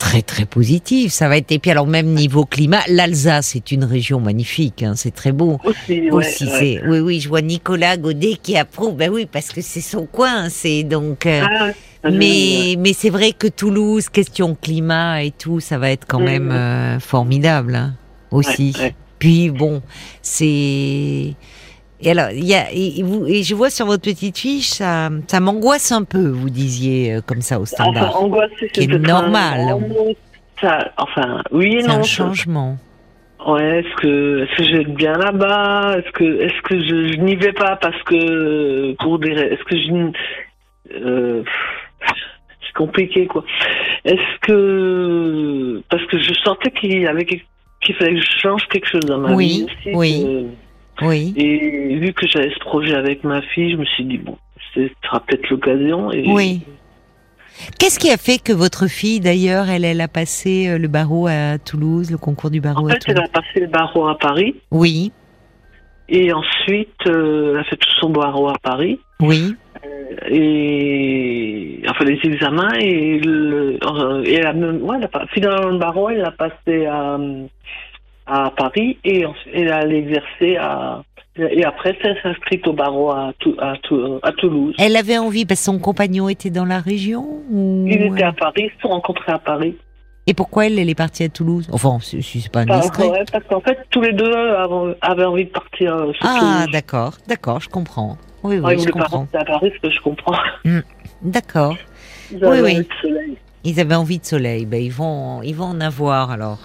très, 0.00 0.22
très 0.22 0.46
positives. 0.46 1.10
Ça 1.12 1.28
va 1.28 1.36
être. 1.36 1.52
Et 1.52 1.60
puis, 1.60 1.70
alors, 1.70 1.86
même 1.86 2.06
niveau 2.08 2.44
climat, 2.44 2.80
l'Alsace 2.88 3.54
est 3.54 3.70
une 3.70 3.84
région 3.84 4.18
magnifique. 4.18 4.82
hein, 4.82 4.94
c'est 4.96 5.14
très 5.14 5.30
beau. 5.30 5.58
Aussi, 5.64 6.00
ouais, 6.00 6.10
Aussi, 6.10 6.44
ouais. 6.46 6.50
c'est. 6.58 6.88
Oui, 6.88 6.98
oui, 6.98 7.20
je 7.20 7.28
vois 7.28 7.42
Nicolas 7.42 7.96
Godet 7.96 8.36
qui 8.42 8.56
approuve. 8.56 8.96
Ben 8.96 9.10
oui, 9.10 9.28
parce 9.30 9.50
que 9.50 9.60
c'est 9.60 9.80
son 9.80 10.06
coin. 10.06 10.48
C'est 10.48 10.82
donc. 10.82 11.26
euh, 11.26 11.42
Ah. 11.48 11.70
Ah, 12.02 12.10
mais 12.10 12.76
mais 12.78 12.94
c'est 12.94 13.10
vrai 13.10 13.32
que 13.32 13.46
Toulouse, 13.46 14.08
question 14.08 14.56
climat 14.58 15.22
et 15.22 15.32
tout, 15.32 15.60
ça 15.60 15.76
va 15.76 15.90
être 15.90 16.06
quand 16.08 16.18
même 16.18 16.50
euh, 16.50 16.98
formidable 16.98 17.74
hein, 17.74 17.94
aussi. 18.30 18.74
Puis 19.18 19.50
bon, 19.50 19.82
c'est 20.22 21.34
et 22.02 22.10
alors 22.10 22.30
il 22.32 22.44
y 22.44 22.54
a 22.54 22.70
et, 22.72 23.02
vous 23.02 23.26
et 23.26 23.42
je 23.42 23.54
vois 23.54 23.70
sur 23.70 23.86
votre 23.86 24.02
petite 24.02 24.38
fiche 24.38 24.68
ça 24.68 25.10
ça 25.26 25.40
m'angoisse 25.40 25.92
un 25.92 26.04
peu, 26.04 26.28
vous 26.28 26.50
disiez 26.50 27.14
euh, 27.14 27.20
comme 27.20 27.40
ça 27.42 27.58
au 27.58 27.62
Enfin, 27.62 27.84
standard. 27.84 28.22
angoissé, 28.22 28.52
c'est 28.60 28.68
Qui 28.72 28.80
est 28.82 28.88
peut-être 28.88 29.06
normal. 29.08 29.60
un. 29.60 29.78
Ça, 30.60 30.92
enfin, 30.98 31.42
oui 31.52 31.76
et 31.76 31.80
c'est 31.82 31.88
non. 31.88 31.94
un 32.00 32.02
changement. 32.02 32.76
Ouais, 33.46 33.78
est-ce 33.80 33.96
que, 34.02 34.42
est-ce 34.44 34.56
que 34.58 34.64
je 34.64 34.72
vais 34.76 34.82
être 34.82 34.94
bien 34.94 35.14
là-bas? 35.14 35.96
Est-ce 35.96 36.12
que, 36.12 36.24
est-ce 36.42 36.60
que 36.62 36.78
je, 36.78 37.12
je 37.14 37.16
n'y 37.20 37.36
vais 37.36 37.52
pas 37.54 37.76
parce 37.76 38.02
que 38.02 38.92
pour 39.02 39.18
des, 39.18 39.30
est-ce 39.30 39.64
que 39.64 39.76
je, 39.78 41.00
euh, 41.02 41.42
c'est 42.06 42.74
compliqué 42.76 43.26
quoi. 43.26 43.42
Est-ce 44.04 44.38
que 44.42 45.82
parce 45.90 46.04
que 46.06 46.18
je 46.18 46.32
sentais 46.44 46.70
qu'il 46.72 47.00
y 47.00 47.06
avait 47.06 47.24
qu'il 47.24 47.94
fallait 47.96 48.14
que 48.16 48.20
je 48.20 48.38
change 48.42 48.66
quelque 48.68 48.86
chose 48.88 49.04
dans 49.06 49.18
ma 49.18 49.32
Oui, 49.32 49.48
vie 49.48 49.64
aussi. 49.64 49.96
oui. 49.96 50.22
que- 50.24 50.69
Oui. 51.02 51.32
et 51.36 51.96
vu 51.96 52.12
que 52.12 52.26
j'avais 52.26 52.50
ce 52.50 52.58
projet 52.60 52.94
avec 52.94 53.24
ma 53.24 53.40
fille, 53.42 53.72
je 53.72 53.76
me 53.76 53.84
suis 53.84 54.04
dit 54.04 54.18
bon, 54.18 54.36
ce 54.74 54.88
sera 55.04 55.20
peut-être 55.20 55.48
l'occasion. 55.50 56.10
Et 56.12 56.24
Oui. 56.26 56.62
Qu'est-ce 57.78 57.98
qui 57.98 58.10
a 58.10 58.16
fait 58.16 58.42
que 58.42 58.52
votre 58.54 58.86
fille, 58.86 59.20
d'ailleurs, 59.20 59.68
elle, 59.68 59.84
elle 59.84 60.00
a 60.00 60.08
passé 60.08 60.66
euh, 60.68 60.78
le 60.78 60.88
barreau 60.88 61.26
à 61.26 61.58
Toulouse, 61.58 62.10
le 62.10 62.16
concours 62.16 62.50
du 62.50 62.60
barreau 62.60 62.86
En 62.86 62.88
à 62.88 62.92
fait, 62.92 63.00
elle 63.08 63.14
Toulouse? 63.16 63.30
a 63.34 63.40
passé 63.40 63.60
le 63.60 63.66
barreau 63.66 64.08
à 64.08 64.16
Paris 64.18 64.54
Oui, 64.70 65.12
et 66.08 66.32
ensuite 66.32 66.88
euh, 67.06 67.52
elle 67.54 67.60
a 67.60 67.64
fait 67.64 67.76
tout 67.76 67.90
son 68.00 68.10
barreau 68.10 68.48
à 68.48 68.54
Paris. 68.62 68.98
oui, 69.20 69.54
et 70.28 71.80
enfin 71.88 72.04
les 72.04 72.18
examens 72.24 72.72
et, 72.80 73.18
le, 73.20 73.78
euh, 73.84 74.22
et 74.24 74.34
elle 74.34 74.46
a 74.46 74.52
même, 74.52 74.82
ouais, 74.82 74.96
elle 74.98 75.08
a 75.12 75.26
finalement 75.32 75.68
le 75.68 75.78
barreau 75.78 76.10
elle 76.10 76.18
l'a 76.18 76.30
passé 76.32 76.86
à, 76.86 77.18
à 78.30 78.50
Paris 78.56 78.98
et 79.04 79.24
elle 79.52 79.72
a 79.72 79.86
exercé 79.86 80.56
à 80.56 81.02
et 81.36 81.64
après 81.64 81.96
elle 82.02 82.16
s'est 82.20 82.28
inscrite 82.28 82.66
au 82.66 82.72
barreau 82.72 83.10
à, 83.10 83.32
Tou- 83.38 83.54
à, 83.58 83.74
Tou- 83.82 84.18
à 84.22 84.32
Toulouse. 84.32 84.74
Elle 84.78 84.96
avait 84.96 85.16
envie 85.16 85.46
parce 85.46 85.60
que 85.60 85.64
son 85.66 85.78
compagnon 85.78 86.28
était 86.28 86.50
dans 86.50 86.64
la 86.64 86.80
région 86.80 87.24
ou... 87.50 87.86
Ils 87.88 88.02
étaient 88.02 88.24
à 88.24 88.32
Paris, 88.32 88.64
ils 88.64 88.70
se 88.76 88.80
sont 88.82 88.88
rencontrés 88.88 89.32
à 89.32 89.38
Paris. 89.38 89.76
Et 90.26 90.34
pourquoi 90.34 90.66
elle, 90.66 90.78
elle 90.78 90.90
est 90.90 90.94
partie 90.94 91.22
à 91.24 91.28
Toulouse? 91.28 91.68
Enfin, 91.72 91.98
si 92.00 92.22
si 92.22 92.40
c'est 92.40 92.52
pas 92.52 92.60
indiscret. 92.60 93.08
ouais, 93.08 93.24
parce 93.32 93.44
qu'en 93.44 93.60
fait 93.60 93.78
tous 93.90 94.00
les 94.02 94.12
deux 94.12 94.32
avaient, 95.00 95.24
envie 95.24 95.44
de 95.46 95.50
partir 95.50 95.94
euh, 95.94 96.12
sur 96.12 96.26
Ah, 96.26 96.66
d'accord, 96.70 97.14
d'accord, 97.26 97.60
je 97.60 97.68
comprends. 97.68 98.18
Oui, 98.42 98.56
oui, 98.58 98.60
Ouais, 98.64 98.78
je 98.78 98.90
comprends. 98.90 99.26
à 99.32 99.44
Paris, 99.44 99.72
ce 99.76 99.88
que 99.88 99.94
je 99.94 100.00
comprends. 100.00 100.36
D'accord. 101.22 101.76
Ils 102.32 102.44
avaient 102.44 102.62
oui. 102.62 102.86
Ils 103.62 103.78
avaient 103.78 103.94
envie 103.94 104.18
de 104.18 104.24
soleil, 104.24 104.64
ben 104.64 104.82
ils 104.82 104.90
vont, 104.90 105.42
ils 105.42 105.54
vont 105.54 105.66
en 105.66 105.80
avoir 105.82 106.30
alors. 106.30 106.60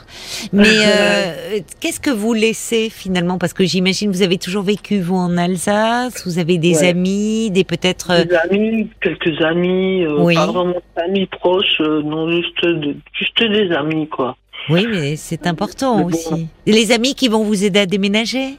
Mais 0.54 0.64
euh, 0.86 1.60
qu'est-ce 1.82 2.00
que 2.00 2.10
vous 2.10 2.34
laissez 2.34 2.90
finalement? 2.90 3.38
Parce 3.38 3.52
que 3.52 3.66
j'imagine 3.66 4.10
vous 4.12 4.22
avez 4.22 4.38
toujours 4.38 4.64
vécu 4.64 5.02
vous 5.02 5.18
en 5.18 5.36
Alsace, 5.38 6.26
vous 6.26 6.40
avez 6.40 6.58
des 6.58 6.78
Ouais. 6.80 6.88
amis, 6.90 7.52
des 7.52 7.66
peut-être. 7.66 8.12
euh, 8.12 8.24
Des 8.24 8.36
amis, 8.36 8.90
quelques 9.02 9.42
amis, 9.42 10.06
euh, 10.06 10.24
Oui. 10.24 10.36
pas 10.36 10.46
vraiment 10.48 10.76
d'amis 10.96 11.26
proches, 11.26 11.82
euh, 11.82 12.02
non, 12.02 12.30
juste, 12.32 12.64
de- 12.64 12.96
juste 13.12 13.44
des 13.44 13.72
amis, 13.76 14.08
quoi. 14.08 14.38
Oui, 14.70 14.88
mais 14.90 15.18
c'est 15.18 15.48
important 15.48 15.98
Mais 15.98 16.04
bon. 16.04 16.10
aussi. 16.10 16.48
Les 16.66 16.92
amis 16.94 17.14
qui 17.14 17.28
vont 17.28 17.44
vous 17.44 17.66
aider 17.66 17.82
à 17.82 17.86
déménager? 17.86 18.52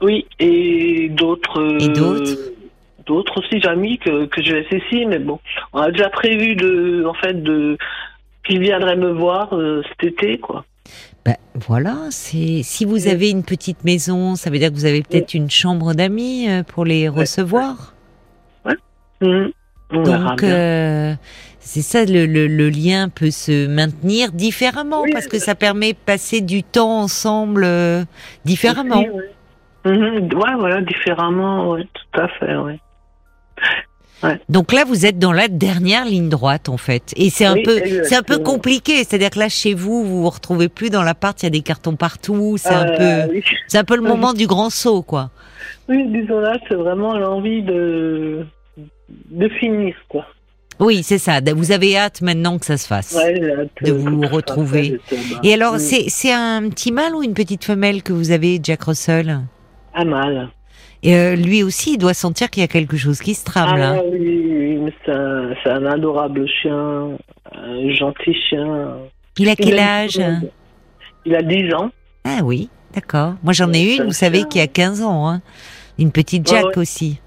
Oui, 0.00 0.26
et 0.38 1.08
d'autres. 1.10 1.60
Et 1.80 1.88
d'autres? 1.88 2.38
D'autres 3.06 3.38
aussi 3.38 3.66
amis 3.66 3.98
que, 3.98 4.26
que 4.26 4.42
je 4.42 4.76
ici, 4.76 5.06
mais 5.06 5.18
bon, 5.18 5.38
on 5.72 5.80
a 5.80 5.90
déjà 5.90 6.08
prévu 6.08 6.56
de, 6.56 7.04
en 7.06 7.14
fait, 7.14 7.42
de 7.42 7.76
qu'ils 8.44 8.60
viendraient 8.60 8.96
me 8.96 9.10
voir 9.10 9.54
euh, 9.54 9.82
cet 9.88 10.12
été, 10.12 10.38
quoi. 10.38 10.64
Ben, 11.24 11.36
voilà, 11.54 11.96
c'est 12.10 12.60
si 12.62 12.84
vous 12.84 13.08
avez 13.08 13.30
une 13.30 13.44
petite 13.44 13.84
maison, 13.84 14.36
ça 14.36 14.50
veut 14.50 14.58
dire 14.58 14.68
que 14.70 14.74
vous 14.74 14.84
avez 14.84 15.02
peut-être 15.02 15.32
une 15.32 15.50
chambre 15.50 15.94
d'amis 15.94 16.50
euh, 16.50 16.62
pour 16.62 16.84
les 16.84 17.08
recevoir. 17.08 17.94
Mhm. 19.20 19.52
On 19.90 20.02
verra 20.02 20.30
Donc 20.30 20.42
euh, 20.42 21.14
c'est 21.60 21.82
ça, 21.82 22.04
le, 22.04 22.26
le, 22.26 22.46
le 22.46 22.68
lien 22.68 23.08
peut 23.08 23.30
se 23.30 23.66
maintenir 23.66 24.32
différemment 24.32 25.02
Oui, 25.02 25.12
parce 25.12 25.28
que 25.28 25.38
ça 25.38 25.54
permet 25.54 25.92
de 25.92 25.98
passer 25.98 26.40
du 26.42 26.62
temps 26.62 27.00
ensemble 27.00 27.64
euh, 27.64 28.04
différemment. 28.44 29.04
Mhm. 29.86 30.30
Ouais, 30.34 30.54
voilà, 30.58 30.82
différemment, 30.82 31.70
ouais, 31.70 31.86
tout 31.94 32.20
à 32.20 32.28
fait, 32.28 32.56
ouais. 32.56 32.78
Donc 34.48 34.72
là, 34.72 34.84
vous 34.86 35.04
êtes 35.04 35.18
dans 35.18 35.32
la 35.32 35.48
dernière 35.48 36.04
ligne 36.06 36.28
droite 36.30 36.68
en 36.70 36.76
fait, 36.78 37.12
et 37.16 37.28
c'est 37.30 37.44
un 37.44 37.54
Oui, 37.54 37.62
peu, 37.62 37.80
c'est 38.04 38.16
un 38.16 38.22
peu 38.22 38.38
compliqué. 38.38 38.98
C'est-à-dire 39.04 39.30
que 39.30 39.38
là, 39.38 39.48
chez 39.50 39.74
vous, 39.74 40.02
vous 40.04 40.22
vous 40.22 40.30
retrouvez 40.30 40.68
plus 40.68 40.88
dans 40.88 41.02
l'appart, 41.02 41.40
il 41.42 41.46
y 41.46 41.48
a 41.48 41.50
des 41.50 41.60
cartons 41.60 41.96
partout. 41.96 42.56
C'est 42.58 42.70
un 42.72 42.86
Euh, 42.88 43.26
peu, 43.26 43.32
oui. 43.34 43.44
c'est 43.68 43.78
un 43.78 43.84
peu 43.84 43.96
le 43.96 44.02
moment 44.12 44.32
du 44.32 44.46
grand 44.46 44.70
saut, 44.70 45.02
quoi. 45.02 45.30
Oui, 45.88 46.06
disons 46.08 46.40
là, 46.40 46.56
c'est 46.68 46.74
vraiment 46.74 47.18
l'envie 47.18 47.62
de, 47.62 48.46
de 49.30 49.48
finir, 49.60 49.94
quoi. 50.08 50.24
Oui, 50.80 51.02
c'est 51.04 51.18
ça. 51.18 51.38
Vous 51.54 51.70
avez 51.70 51.96
hâte 51.96 52.20
maintenant 52.22 52.58
que 52.58 52.64
ça 52.66 52.76
se 52.78 52.86
fasse. 52.86 53.14
Ouais, 53.14 53.38
De 53.82 53.92
vous 53.92 54.22
retrouver. 54.22 54.98
Et 55.44 55.52
alors, 55.54 55.74
Mm. 55.74 55.78
c'est 55.78 56.04
c'est 56.08 56.32
un 56.32 56.68
petit 56.70 56.90
mâle 56.90 57.14
ou 57.14 57.22
une 57.22 57.34
petite 57.34 57.64
femelle 57.64 58.02
que 58.02 58.12
vous 58.12 58.30
avez, 58.32 58.58
Jack 58.62 58.82
Russell? 58.84 59.40
Ah, 59.92 60.04
mal. 60.04 60.48
Et 61.04 61.14
euh, 61.14 61.36
lui 61.36 61.62
aussi, 61.62 61.92
il 61.92 61.98
doit 61.98 62.14
sentir 62.14 62.48
qu'il 62.48 62.62
y 62.62 62.64
a 62.64 62.68
quelque 62.68 62.96
chose 62.96 63.20
qui 63.20 63.34
se 63.34 63.44
trame 63.44 63.78
Ah 63.78 64.00
oui, 64.10 64.80
c'est 65.04 65.12
un, 65.70 65.86
adorable 65.86 66.48
chien, 66.48 67.10
un 67.52 67.94
gentil 67.94 68.34
chien. 68.48 68.96
Il 69.38 69.50
a 69.50 69.52
Il 69.52 69.56
quel 69.56 69.78
a- 69.78 70.00
âge 70.00 70.20
Il 71.26 71.34
a 71.34 71.42
10 71.42 71.74
ans. 71.74 71.90
Ah 72.24 72.40
oui, 72.42 72.70
d'accord. 72.94 73.34
Moi, 73.42 73.52
j'en 73.52 73.70
ai 73.74 73.96
une, 73.96 74.04
vous 74.04 74.12
savez, 74.12 74.44
qui 74.44 74.60
a 74.60 74.66
15 74.66 75.02
ans. 75.02 75.28
Hein. 75.28 75.42
Une 75.98 76.10
petite 76.10 76.48
Jack 76.48 76.64
ouais. 76.64 76.78
aussi. 76.78 77.20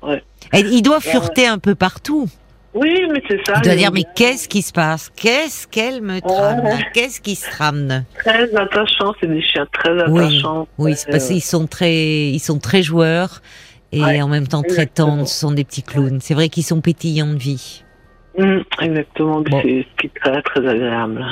Ouais. 0.00 0.22
Il 0.52 0.82
doit 0.82 1.00
fureter 1.00 1.48
un 1.48 1.58
peu 1.58 1.74
partout. 1.74 2.28
Oui, 2.74 2.92
mais 3.12 3.22
c'est 3.28 3.38
ça. 3.46 3.60
Il 3.64 3.76
dire, 3.76 3.92
mais 3.92 4.02
qu'est-ce 4.16 4.48
qui 4.48 4.60
se 4.62 4.72
passe? 4.72 5.10
Qu'est-ce 5.14 5.68
qu'elle 5.68 6.02
me 6.02 6.20
trame? 6.20 6.64
Ouais. 6.64 6.84
Qu'est-ce 6.92 7.20
qui 7.20 7.36
se 7.36 7.48
trame? 7.48 8.04
Très 8.18 8.54
attachant, 8.56 9.14
c'est 9.20 9.28
des 9.28 9.42
chiens 9.42 9.66
très 9.72 9.92
Oui, 10.08 10.22
attachants. 10.24 10.66
Oui, 10.78 10.94
c'est 10.96 11.10
parce 11.10 11.28
qu'ils 11.28 11.40
sont 11.42 11.66
très, 11.68 11.94
ils 12.30 12.40
sont 12.40 12.58
très 12.58 12.82
joueurs 12.82 13.42
et 13.92 14.00
Ouais, 14.02 14.20
en 14.22 14.28
même 14.28 14.48
temps 14.48 14.62
très 14.62 14.86
tendres. 14.86 15.28
Ce 15.28 15.38
sont 15.38 15.52
des 15.52 15.62
petits 15.64 15.84
clowns. 15.84 16.18
C'est 16.20 16.34
vrai 16.34 16.48
qu'ils 16.48 16.64
sont 16.64 16.80
pétillants 16.80 17.28
de 17.32 17.38
vie. 17.38 17.84
Hum, 18.36 18.64
exactement, 18.80 19.40
Bon. 19.42 19.60
c'est 19.62 19.86
ce 19.88 20.00
qui 20.00 20.06
est 20.08 20.20
très 20.20 20.42
très 20.42 20.66
agréable. 20.66 21.24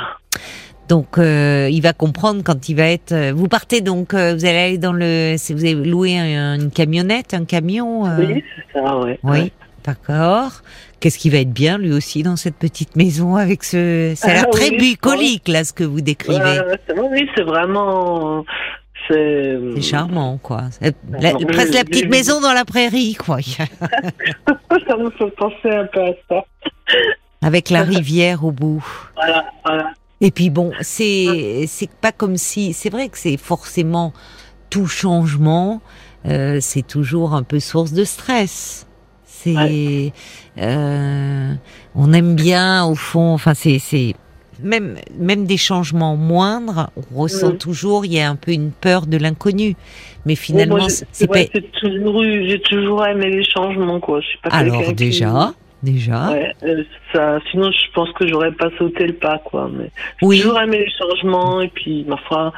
Donc, 0.88 1.18
euh, 1.18 1.68
il 1.70 1.80
va 1.80 1.92
comprendre 1.92 2.42
quand 2.44 2.68
il 2.68 2.76
va 2.76 2.84
être. 2.90 3.12
euh, 3.12 3.32
Vous 3.34 3.48
partez 3.48 3.80
donc, 3.80 4.14
euh, 4.14 4.34
vous 4.34 4.44
allez 4.44 4.58
aller 4.58 4.78
dans 4.78 4.92
le. 4.92 5.34
Vous 5.52 5.64
avez 5.64 5.74
loué 5.74 6.16
un- 6.18 6.54
une 6.60 6.70
camionnette, 6.70 7.34
un 7.34 7.44
camion. 7.44 8.06
euh, 8.06 8.16
Oui, 8.18 8.44
c'est 8.72 8.78
ça, 8.78 8.96
ouais. 8.98 9.18
Oui, 9.24 9.52
d'accord. 9.84 10.62
Qu'est-ce 11.00 11.18
qui 11.18 11.30
va 11.30 11.38
être 11.38 11.52
bien 11.52 11.78
lui 11.78 11.92
aussi 11.92 12.22
dans 12.22 12.36
cette 12.36 12.56
petite 12.56 12.96
maison 12.96 13.36
avec 13.36 13.64
ce. 13.64 14.12
Ça 14.16 14.28
a 14.28 14.32
l'air 14.34 14.44
Ah 14.46 14.50
très 14.50 14.70
oui, 14.70 14.78
bucolique 14.92 15.48
là 15.48 15.64
ce 15.64 15.72
que 15.72 15.84
vous 15.84 16.00
décrivez. 16.00 16.60
Oui, 16.96 17.28
c'est 17.36 17.42
vraiment. 17.42 18.44
C'est 19.08 19.58
C'est 19.74 19.82
charmant 19.82 20.38
quoi. 20.38 20.62
C'est 20.80 20.94
la- 21.10 21.32
Non, 21.32 21.40
mais 21.40 21.46
presque 21.46 21.74
la 21.74 21.84
petite 21.84 22.08
maison 22.08 22.40
dans 22.40 22.52
la 22.52 22.64
prairie 22.64 23.14
quoi. 23.14 23.38
ça 24.88 24.96
me 24.96 25.10
fait 25.10 25.30
penser 25.36 25.70
un 25.70 25.86
peu 25.86 26.00
à 26.00 26.12
ça. 26.28 26.44
Avec 27.42 27.70
la 27.70 27.82
rivière 27.82 28.44
au 28.44 28.52
bout. 28.52 28.84
Voilà, 29.16 29.46
voilà. 29.64 29.90
Et 30.20 30.30
puis 30.30 30.50
bon, 30.50 30.70
c'est 30.82 31.64
c'est 31.66 31.90
pas 31.90 32.12
comme 32.12 32.36
si 32.36 32.72
c'est 32.74 32.90
vrai 32.90 33.08
que 33.08 33.18
c'est 33.18 33.36
forcément 33.36 34.12
tout 34.70 34.86
changement, 34.86 35.82
euh, 36.26 36.58
c'est 36.60 36.86
toujours 36.86 37.34
un 37.34 37.42
peu 37.42 37.58
source 37.58 37.92
de 37.92 38.04
stress. 38.04 38.86
C'est 39.44 40.12
euh, 40.58 41.54
on 41.94 42.12
aime 42.12 42.34
bien 42.34 42.84
au 42.84 42.94
fond, 42.94 43.32
enfin 43.34 43.54
c'est 43.54 43.78
c'est 43.78 44.14
même 44.62 44.96
même 45.18 45.44
des 45.46 45.56
changements 45.56 46.16
moindres, 46.16 46.90
on 46.96 47.22
ressent 47.22 47.50
Mhm. 47.50 47.58
toujours 47.58 48.04
il 48.04 48.12
y 48.14 48.20
a 48.20 48.28
un 48.30 48.36
peu 48.36 48.52
une 48.52 48.70
peur 48.70 49.06
de 49.06 49.16
l'inconnu. 49.16 49.74
Mais 50.24 50.36
finalement 50.36 50.86
c'est 51.10 51.26
pas 51.26 51.44
toujours 51.80 52.22
j'ai 52.22 52.60
toujours 52.62 53.04
aimé 53.06 53.30
les 53.30 53.44
changements, 53.44 53.98
quoi. 53.98 54.20
Je 54.20 54.26
suis 54.28 54.38
pas 54.38 54.50
alors 54.50 54.84
qui- 54.84 54.94
déjà 54.94 55.52
déjà 55.82 56.30
Ouais, 56.30 56.52
euh, 56.62 56.84
ça, 57.12 57.38
sinon 57.50 57.72
je 57.72 57.90
pense 57.92 58.10
que 58.12 58.28
j'aurais 58.28 58.52
pas 58.52 58.68
sauté 58.78 59.06
le 59.08 59.14
pas, 59.14 59.38
quoi. 59.38 59.68
Mais 59.76 59.90
oui 60.22 60.40
toujours 60.40 60.60
aimé 60.60 60.78
les 60.86 60.92
changements 60.96 61.60
et 61.60 61.68
puis, 61.68 62.04
ma 62.06 62.16
foi, 62.18 62.52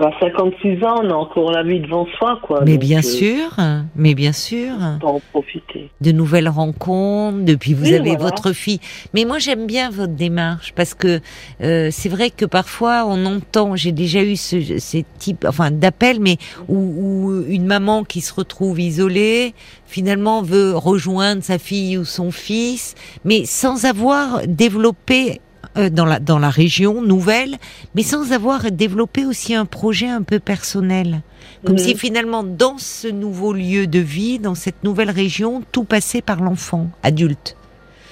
à 0.00 0.10
56 0.20 0.84
ans, 0.84 1.00
on 1.02 1.10
a 1.10 1.14
encore 1.14 1.50
la 1.50 1.62
vie 1.62 1.80
devant 1.80 2.06
soi, 2.18 2.38
quoi. 2.42 2.60
mais 2.64 2.72
Donc, 2.72 2.80
bien 2.80 2.98
euh, 2.98 3.02
sûr, 3.02 3.56
mais 3.96 4.14
bien 4.14 4.32
sûr. 4.32 4.72
en 5.02 5.20
profiter. 5.32 5.90
de 6.00 6.12
nouvelles 6.12 6.48
rencontres, 6.48 7.44
depuis 7.44 7.74
vous 7.74 7.84
Oui, 7.84 7.94
avez 7.94 8.10
voilà. 8.16 8.24
votre 8.24 8.52
fille. 8.52 8.80
Mais 9.14 9.24
moi 9.24 9.38
j'aime 9.38 9.66
bien 9.66 9.90
votre 9.90 10.12
démarche 10.14 10.72
parce 10.74 10.94
que 10.94 11.20
euh, 11.62 11.88
c'est 11.90 12.08
vrai 12.08 12.30
que 12.30 12.44
parfois 12.44 13.04
on 13.06 13.26
entend, 13.26 13.74
j'ai 13.76 13.92
déjà 13.92 14.22
eu 14.22 14.36
ce, 14.36 14.78
ces 14.78 15.04
types, 15.18 15.44
enfin 15.48 15.70
d'appels, 15.70 16.20
mais 16.20 16.36
où, 16.68 16.76
où 16.76 17.44
une 17.48 17.66
maman 17.66 18.04
qui 18.04 18.20
se 18.20 18.32
retrouve 18.34 18.78
isolée 18.80 19.54
finalement 19.86 20.42
veut 20.42 20.76
rejoindre 20.76 21.42
sa 21.42 21.58
fille 21.58 21.98
ou 21.98 22.04
son 22.04 22.30
fils, 22.30 22.94
mais 23.24 23.44
sans 23.46 23.84
avoir 23.84 24.42
développé 24.46 25.40
dans 25.76 26.04
la 26.04 26.18
dans 26.18 26.38
la 26.38 26.50
région 26.50 27.02
nouvelle, 27.02 27.56
mais 27.94 28.02
sans 28.02 28.32
avoir 28.32 28.70
développé 28.70 29.24
aussi 29.26 29.54
un 29.54 29.64
projet 29.64 30.08
un 30.08 30.22
peu 30.22 30.38
personnel. 30.40 31.22
Comme 31.64 31.74
Mhm. 31.76 31.78
si 31.80 31.96
finalement, 31.96 32.42
dans 32.44 32.78
ce 32.78 33.08
nouveau 33.08 33.52
lieu 33.52 33.86
de 33.86 33.98
vie, 33.98 34.38
dans 34.38 34.54
cette 34.54 34.84
nouvelle 34.84 35.10
région, 35.10 35.62
tout 35.72 35.84
passait 35.84 36.22
par 36.22 36.40
l'enfant, 36.40 36.88
adulte. 37.02 37.56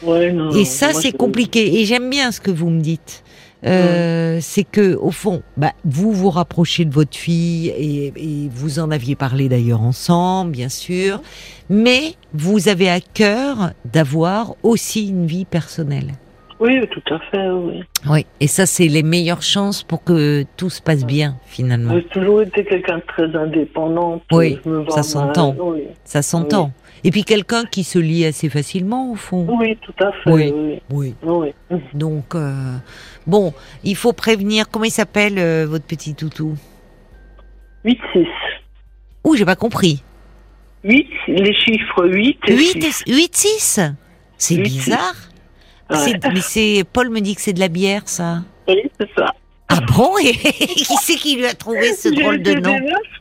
Ouais, 0.03 0.33
non, 0.33 0.51
Et 0.53 0.65
ça, 0.65 0.93
c'est 0.93 1.13
compliqué. 1.13 1.81
Et 1.81 1.85
j'aime 1.87 2.11
bien 2.11 2.31
ce 2.31 2.41
que 2.41 2.51
vous 2.51 2.69
me 2.71 2.81
dites. 2.81 3.23
Euh, 3.65 4.39
C'est 4.43 4.65
que, 4.65 4.95
au 4.97 5.11
fond, 5.11 5.43
bah, 5.57 5.73
vous 5.85 6.13
vous 6.13 6.29
rapprochez 6.31 6.85
de 6.85 6.93
votre 6.93 7.17
fille 7.17 7.69
et, 7.69 8.13
et 8.17 8.51
vous 8.55 8.79
en 8.79 8.91
aviez 8.91 9.17
parlé 9.17 9.49
d'ailleurs 9.49 9.81
ensemble, 9.81 10.51
bien 10.53 10.69
sûr. 10.69 11.23
Mais 11.71 12.15
vous 12.35 12.69
avez 12.69 12.91
à 12.91 13.01
cœur 13.01 13.73
d'avoir 13.91 14.55
aussi 14.63 15.09
une 15.09 15.27
vie 15.27 15.47
personnelle. 15.47 16.13
Oui, 16.59 16.81
tout 16.91 17.15
à 17.15 17.19
fait, 17.31 17.51
oui. 17.51 17.83
Oui. 18.09 18.27
Et 18.41 18.47
ça, 18.47 18.65
c'est 18.67 18.89
les 18.89 19.03
meilleures 19.03 19.43
chances 19.43 19.83
pour 19.83 20.03
que 20.03 20.45
tout 20.57 20.71
se 20.71 20.81
passe 20.81 21.05
bien, 21.05 21.37
finalement. 21.47 21.95
J'ai 21.95 22.05
toujours 22.05 22.43
été 22.43 22.65
quelqu'un 22.65 22.97
de 22.99 23.03
très 23.03 23.37
indépendant. 23.37 24.23
Oui, 24.33 24.59
ça 24.89 25.03
s'entend. 25.03 25.55
Oui. 25.59 25.83
Ça 26.05 26.23
s'entend. 26.23 26.73
Et 27.05 27.11
puis 27.11 27.25
quelqu'un 27.25 27.65
qui 27.65 27.85
se 27.85 27.99
lie 27.99 28.25
assez 28.25 28.49
facilement, 28.49 29.13
au 29.13 29.17
fond. 29.17 29.47
oui, 29.61 29.77
tout 29.83 29.93
à 30.03 30.13
fait, 30.13 30.33
Oui. 30.33 30.53
oui. 30.55 30.81
Oui. 30.91 31.15
oui. 31.23 31.53
oui. 31.71 31.79
Donc, 31.93 32.35
euh, 32.35 32.77
bon, 33.27 33.53
il 33.85 33.95
faut 33.97 34.13
prévenir. 34.15 34.71
Comment 34.71 34.87
il 34.87 34.91
s'appelle, 34.91 35.39
euh, 35.39 35.67
votre 35.69 35.85
petit 35.85 36.15
toutou? 36.15 36.55
8-6. 37.85 38.27
Ouh, 39.25 39.37
j'ai 39.37 39.45
pas 39.45 39.57
compris. 39.57 40.03
8, 40.85 41.07
les 41.29 41.55
chiffres 41.55 42.07
8 42.07 42.39
et 42.49 42.57
8, 42.57 42.83
6. 42.83 43.03
8 43.07 43.37
6 43.37 43.81
C'est 44.39 44.57
bizarre. 44.59 45.15
Ouais. 45.91 46.19
Mais 46.33 46.41
c'est 46.41 46.85
Paul 46.93 47.11
me 47.11 47.21
dit 47.21 47.35
que 47.37 47.41
c'est 47.43 47.53
de 47.53 47.61
la 47.61 47.69
bière, 47.69 48.03
ça. 48.07 48.43
Oui, 48.69 48.83
c'est 48.99 49.09
ça. 49.17 49.27
Ah 49.69 49.81
bon? 49.95 50.17
Et 50.19 50.33
qui 50.35 50.85
c'est 51.01 51.15
qui 51.17 51.37
lui 51.37 51.47
a 51.47 51.55
trouvé 51.55 51.93
ce 51.95 52.09
drôle 52.09 52.43
de 52.43 52.55
nom? 52.55 52.77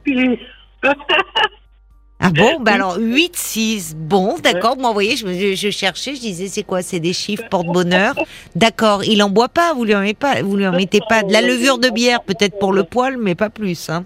des 0.05 0.39
Ah 2.19 2.31
bon? 2.31 2.59
Bah 2.61 2.73
alors 2.73 2.97
8 2.97 3.35
6. 3.35 3.95
Bon, 3.97 4.35
d'accord. 4.41 4.77
Moi, 4.77 4.87
vous 4.89 4.93
voyez, 4.93 5.15
je, 5.17 5.25
me- 5.27 5.33
je, 5.33 5.53
je 5.55 5.69
cherchais, 5.69 6.15
je 6.15 6.21
disais 6.21 6.47
c'est 6.47 6.63
quoi? 6.63 6.81
C'est 6.81 6.99
des 6.99 7.13
chiffres 7.13 7.43
porte-bonheur. 7.49 8.15
D'accord. 8.55 9.03
Il 9.03 9.21
en 9.21 9.29
boit 9.29 9.49
pas? 9.49 9.73
Vous 9.73 9.83
lui 9.85 9.93
en 9.95 10.01
mettez 10.01 10.13
pas. 10.15 10.41
Vous 10.41 10.55
lui 10.55 10.65
en 10.65 10.71
mettez 10.71 11.01
pas 11.07 11.23
de 11.23 11.31
la 11.33 11.41
levure 11.41 11.77
de 11.77 11.89
bière, 11.89 12.23
peut-être 12.23 12.57
pour 12.57 12.73
le 12.73 12.83
poil, 12.83 13.17
mais 13.17 13.35
pas 13.35 13.49
plus. 13.49 13.89
Hein. 13.89 14.05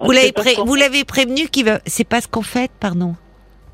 Vous 0.00 0.12
l'avez 0.12 0.32
pré- 0.32 0.54
prévenu 1.06 1.48
qu'il 1.48 1.64
va. 1.64 1.80
C'est 1.86 2.04
pas 2.04 2.20
ce 2.20 2.28
qu'en 2.28 2.42
fait, 2.42 2.70
pardon. 2.78 3.14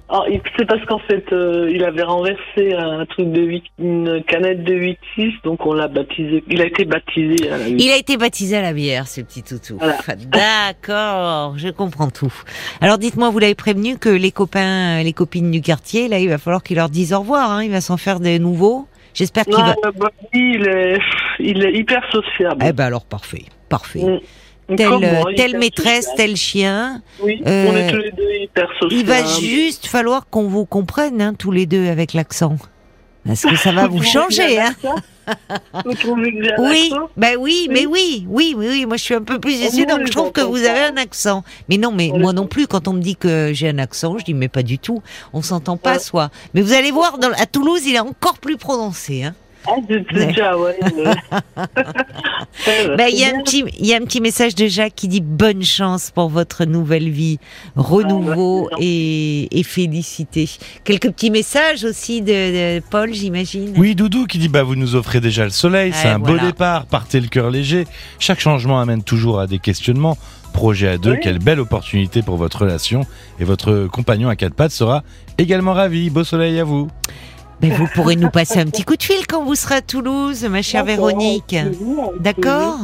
Ah, 0.09 0.25
c'est 0.59 0.67
parce 0.67 0.85
qu'en 0.85 0.99
fait, 0.99 1.25
euh, 1.33 1.71
il 1.73 1.83
avait 1.85 2.03
renversé 2.03 2.75
un 2.77 3.07
truc 3.07 3.33
de 3.33 3.41
8, 3.41 3.65
une 3.79 4.23
canette 4.25 4.63
de 4.63 4.75
8-6, 5.17 5.33
donc 5.43 5.65
on 5.65 5.73
l'a 5.73 5.89
baptisé. 5.89 6.45
Il 6.51 6.61
a 6.61 6.67
été 6.67 6.85
baptisé 6.85 7.51
à 7.51 7.57
la 7.57 7.69
8. 7.69 7.77
Il 7.83 7.91
a 7.91 7.97
été 7.97 8.17
baptisé 8.19 8.57
à 8.59 8.63
la 8.63 8.75
bière, 8.75 9.09
ce 9.09 9.23
petit 9.23 9.43
toutou. 9.43 9.79
Voilà. 9.79 9.97
D'accord, 10.27 11.55
je 11.57 11.69
comprends 11.69 12.11
tout. 12.11 12.33
Alors 12.81 12.99
dites-moi, 12.99 13.31
vous 13.31 13.39
l'avez 13.39 13.55
prévenu 13.55 13.97
que 13.99 14.09
les 14.11 14.33
copains, 14.33 15.03
les 15.03 15.13
copines 15.13 15.51
du 15.51 15.61
quartier, 15.63 16.09
là, 16.09 16.19
il 16.19 16.29
va 16.29 16.39
falloir 16.39 16.63
qu'il 16.63 16.77
leur 16.77 16.89
dise 16.91 17.13
au 17.15 17.21
revoir. 17.21 17.51
Hein, 17.51 17.65
il 17.65 17.71
va 17.71 17.81
s'en 17.81 17.97
faire 17.97 18.21
des 18.21 18.39
nouveaux. 18.39 18.87
J'espère 19.15 19.45
qu'il 19.45 19.55
Non, 19.55 19.61
va. 19.65 19.75
euh, 19.87 19.91
bah, 19.97 20.11
il, 20.35 20.67
est, 20.69 20.99
il 21.39 21.65
est 21.65 21.73
hyper 21.73 22.03
sociable. 22.11 22.65
Eh 22.67 22.73
ben 22.73 22.85
alors 22.87 23.05
parfait, 23.05 23.45
parfait. 23.69 24.01
Mm. 24.03 24.21
Telle, 24.77 24.89
Comme 24.89 25.01
moi, 25.05 25.31
telle 25.37 25.49
hyper 25.51 25.61
maîtresse, 25.61 26.05
social. 26.05 26.17
tel 26.17 26.37
chien. 26.37 27.03
Oui, 27.23 27.43
Euh, 27.47 27.67
on 27.71 27.77
est 27.77 27.91
tous 27.91 27.97
les 27.99 28.13
deux 28.13 28.33
hyper 28.43 28.69
sociaux. 28.81 28.99
Il 28.99 29.07
va 29.07 29.25
juste 29.25 29.87
falloir 29.87 30.27
qu'on 30.29 30.49
vous 30.49 30.65
comprenne, 30.65 31.21
hein, 31.21 31.35
tous 31.39 31.51
les 31.51 31.67
deux, 31.67 31.89
avec 31.89 32.13
l'accent. 32.15 32.57
Parce 33.27 33.43
que 33.43 33.55
ça 33.57 33.71
va 33.71 33.87
vous 33.87 34.03
changer, 34.03 34.59
hein. 34.61 34.75
Vous 35.85 35.95
trouvez 35.95 36.33
que 36.35 36.43
j'ai 36.43 36.53
un 36.53 36.57
Oui, 36.71 36.91
accent 36.93 37.09
bah 37.17 37.29
oui, 37.39 37.69
mais 37.71 37.87
oui, 37.87 38.27
oui, 38.29 38.55
oui, 38.57 38.67
oui. 38.69 38.87
Moi, 38.87 38.97
je 38.97 39.03
suis 39.05 39.15
un 39.15 39.23
peu 39.23 39.39
plus 39.39 39.55
Oh, 39.63 39.67
ici, 39.69 39.87
donc 39.87 40.01
je 40.05 40.11
trouve 40.11 40.33
que 40.33 40.41
vous 40.41 40.57
avez 40.65 40.81
un 40.81 40.97
accent. 40.97 41.45
Mais 41.69 41.77
non, 41.77 41.93
mais 41.93 42.11
On 42.13 42.19
moi 42.19 42.33
non 42.33 42.49
plus. 42.49 42.67
Quand 42.67 42.89
on 42.89 42.93
me 42.95 43.01
dit 43.01 43.15
que 43.15 43.51
j'ai 43.53 43.69
un 43.69 43.79
accent, 43.79 44.19
je 44.19 44.25
dis 44.25 44.35
mais 44.35 44.49
pas 44.49 44.65
du 44.65 44.81
tout. 44.81 45.01
On 45.33 45.41
s'entend 45.43 45.77
pas, 45.77 45.93
Ouais. 45.93 45.99
soi. 46.01 46.31
Mais 46.55 46.63
vous 46.63 46.73
allez 46.73 46.91
voir, 46.91 47.19
dans, 47.19 47.31
à 47.31 47.47
Toulouse, 47.47 47.83
il 47.87 47.95
est 47.95 48.01
encore 48.01 48.39
plus 48.39 48.57
prononcé. 48.57 49.23
Hein. 49.23 49.35
Ah, 49.67 49.77
déjà, 49.89 50.57
ouais. 50.59 50.77
Bah, 52.97 53.09
il 53.09 53.19
y 53.19 53.25
a 53.25 53.29
un 53.29 53.43
petit, 53.43 53.65
il 53.79 53.87
y 53.87 53.95
a 53.95 53.97
un 53.97 54.01
petit 54.05 54.21
message 54.21 54.55
de 54.55 54.67
Jacques 54.67 54.95
qui 54.95 55.09
dit 55.09 55.21
bonne 55.21 55.63
chance 55.63 56.11
pour 56.11 56.29
votre 56.29 56.65
nouvelle 56.65 57.09
vie, 57.09 57.39
renouveau 57.77 58.69
Ah, 58.73 58.77
et, 58.81 59.49
et 59.59 59.63
félicité. 59.63 60.49
Quelques 60.85 61.11
petits 61.11 61.31
messages 61.31 61.85
aussi 61.85 62.21
de, 62.23 62.79
de 62.79 62.83
Paul, 62.91 63.13
j'imagine. 63.13 63.73
Oui, 63.77 63.95
Doudou 63.95 64.27
qui 64.27 64.39
dit 64.39 64.49
bah 64.49 64.63
vous 64.63 64.77
nous 64.77 64.95
offrez 64.95 65.21
déjà 65.21 65.45
le 65.45 65.51
soleil, 65.51 65.93
c'est 65.95 66.09
un 66.09 66.19
voilà. 66.19 66.41
beau 66.41 66.47
départ, 66.47 66.87
partez 66.87 67.21
le 67.21 67.29
cœur 67.29 67.51
léger. 67.51 67.87
Chaque 68.19 68.41
changement 68.41 68.81
amène 68.81 69.03
toujours 69.03 69.41
à 69.41 69.47
des 69.47 69.59
questionnements. 69.59 70.17
Projet 70.53 70.89
à 70.89 70.99
deux, 70.99 71.13
Oui. 71.13 71.19
quelle 71.23 71.39
belle 71.39 71.61
opportunité 71.61 72.21
pour 72.21 72.37
votre 72.37 72.61
relation 72.61 73.07
et 73.41 73.45
votre 73.45 73.87
compagnon 73.91 74.29
à 74.29 74.37
quatre 74.37 74.53
pattes 74.55 74.71
sera 74.73 75.03
également 75.39 75.73
ravi. 75.73 76.11
Beau 76.11 76.25
soleil 76.25 76.61
à 76.61 76.65
vous. 76.65 76.89
Mais 77.63 77.71
vous 77.71 77.87
pourrez 77.95 78.17
nous 78.17 78.31
passer 78.31 78.59
un 78.59 78.67
petit 78.67 78.83
coup 78.83 78.97
de 78.97 79.03
fil 79.03 79.27
quand 79.29 79.45
vous 79.45 79.55
serez 79.55 79.77
à 79.77 79.83
Toulouse, 79.83 80.45
ma 80.45 80.63
chère 80.63 80.85
Véronique. 80.85 81.57
D'accord 82.19 82.79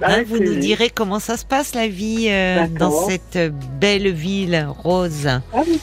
plaisir. 0.00 0.18
Hein, 0.18 0.24
Vous 0.26 0.38
nous 0.38 0.56
direz 0.56 0.90
comment 0.90 1.20
ça 1.20 1.36
se 1.36 1.44
passe 1.44 1.74
la 1.74 1.86
vie 1.86 2.26
euh, 2.28 2.66
dans 2.68 2.90
cette 3.08 3.38
belle 3.80 4.12
ville 4.12 4.66
rose. 4.82 5.26
Ah 5.26 5.60
oui. 5.66 5.78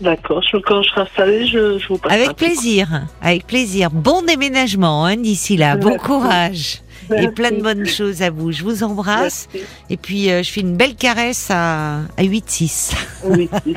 D'accord, 0.00 0.42
quand 0.64 0.82
je 0.82 0.88
serai 0.88 1.00
installée, 1.02 1.46
je, 1.46 1.78
je 1.78 1.88
vous 1.88 1.98
passe 1.98 2.12
Avec 2.12 2.32
plaisir, 2.34 3.02
avec 3.20 3.46
plaisir. 3.46 3.90
Bon 3.90 4.22
déménagement 4.22 5.04
hein, 5.04 5.16
d'ici 5.16 5.58
là. 5.58 5.76
Bon 5.76 5.98
courage. 5.98 6.80
Et 7.16 7.28
plein 7.28 7.50
de 7.50 7.62
bonnes 7.62 7.86
choses 7.86 8.22
à 8.22 8.30
vous. 8.30 8.52
Je 8.52 8.62
vous 8.62 8.82
embrasse 8.82 9.48
Merci. 9.52 9.68
et 9.90 9.96
puis 9.96 10.30
euh, 10.30 10.42
je 10.42 10.50
fais 10.50 10.60
une 10.60 10.76
belle 10.76 10.94
caresse 10.94 11.48
à, 11.50 11.98
à 12.16 12.22
8-6. 12.22 12.92
Oui, 13.24 13.48
oui. 13.66 13.74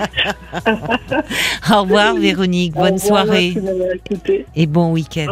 Au 1.72 1.82
revoir 1.82 2.16
Véronique, 2.16 2.74
bonne 2.74 2.94
Au 2.94 2.96
revoir, 2.96 3.26
soirée 3.26 3.56
et 4.56 4.66
bon 4.68 4.92
week-end. 4.92 5.28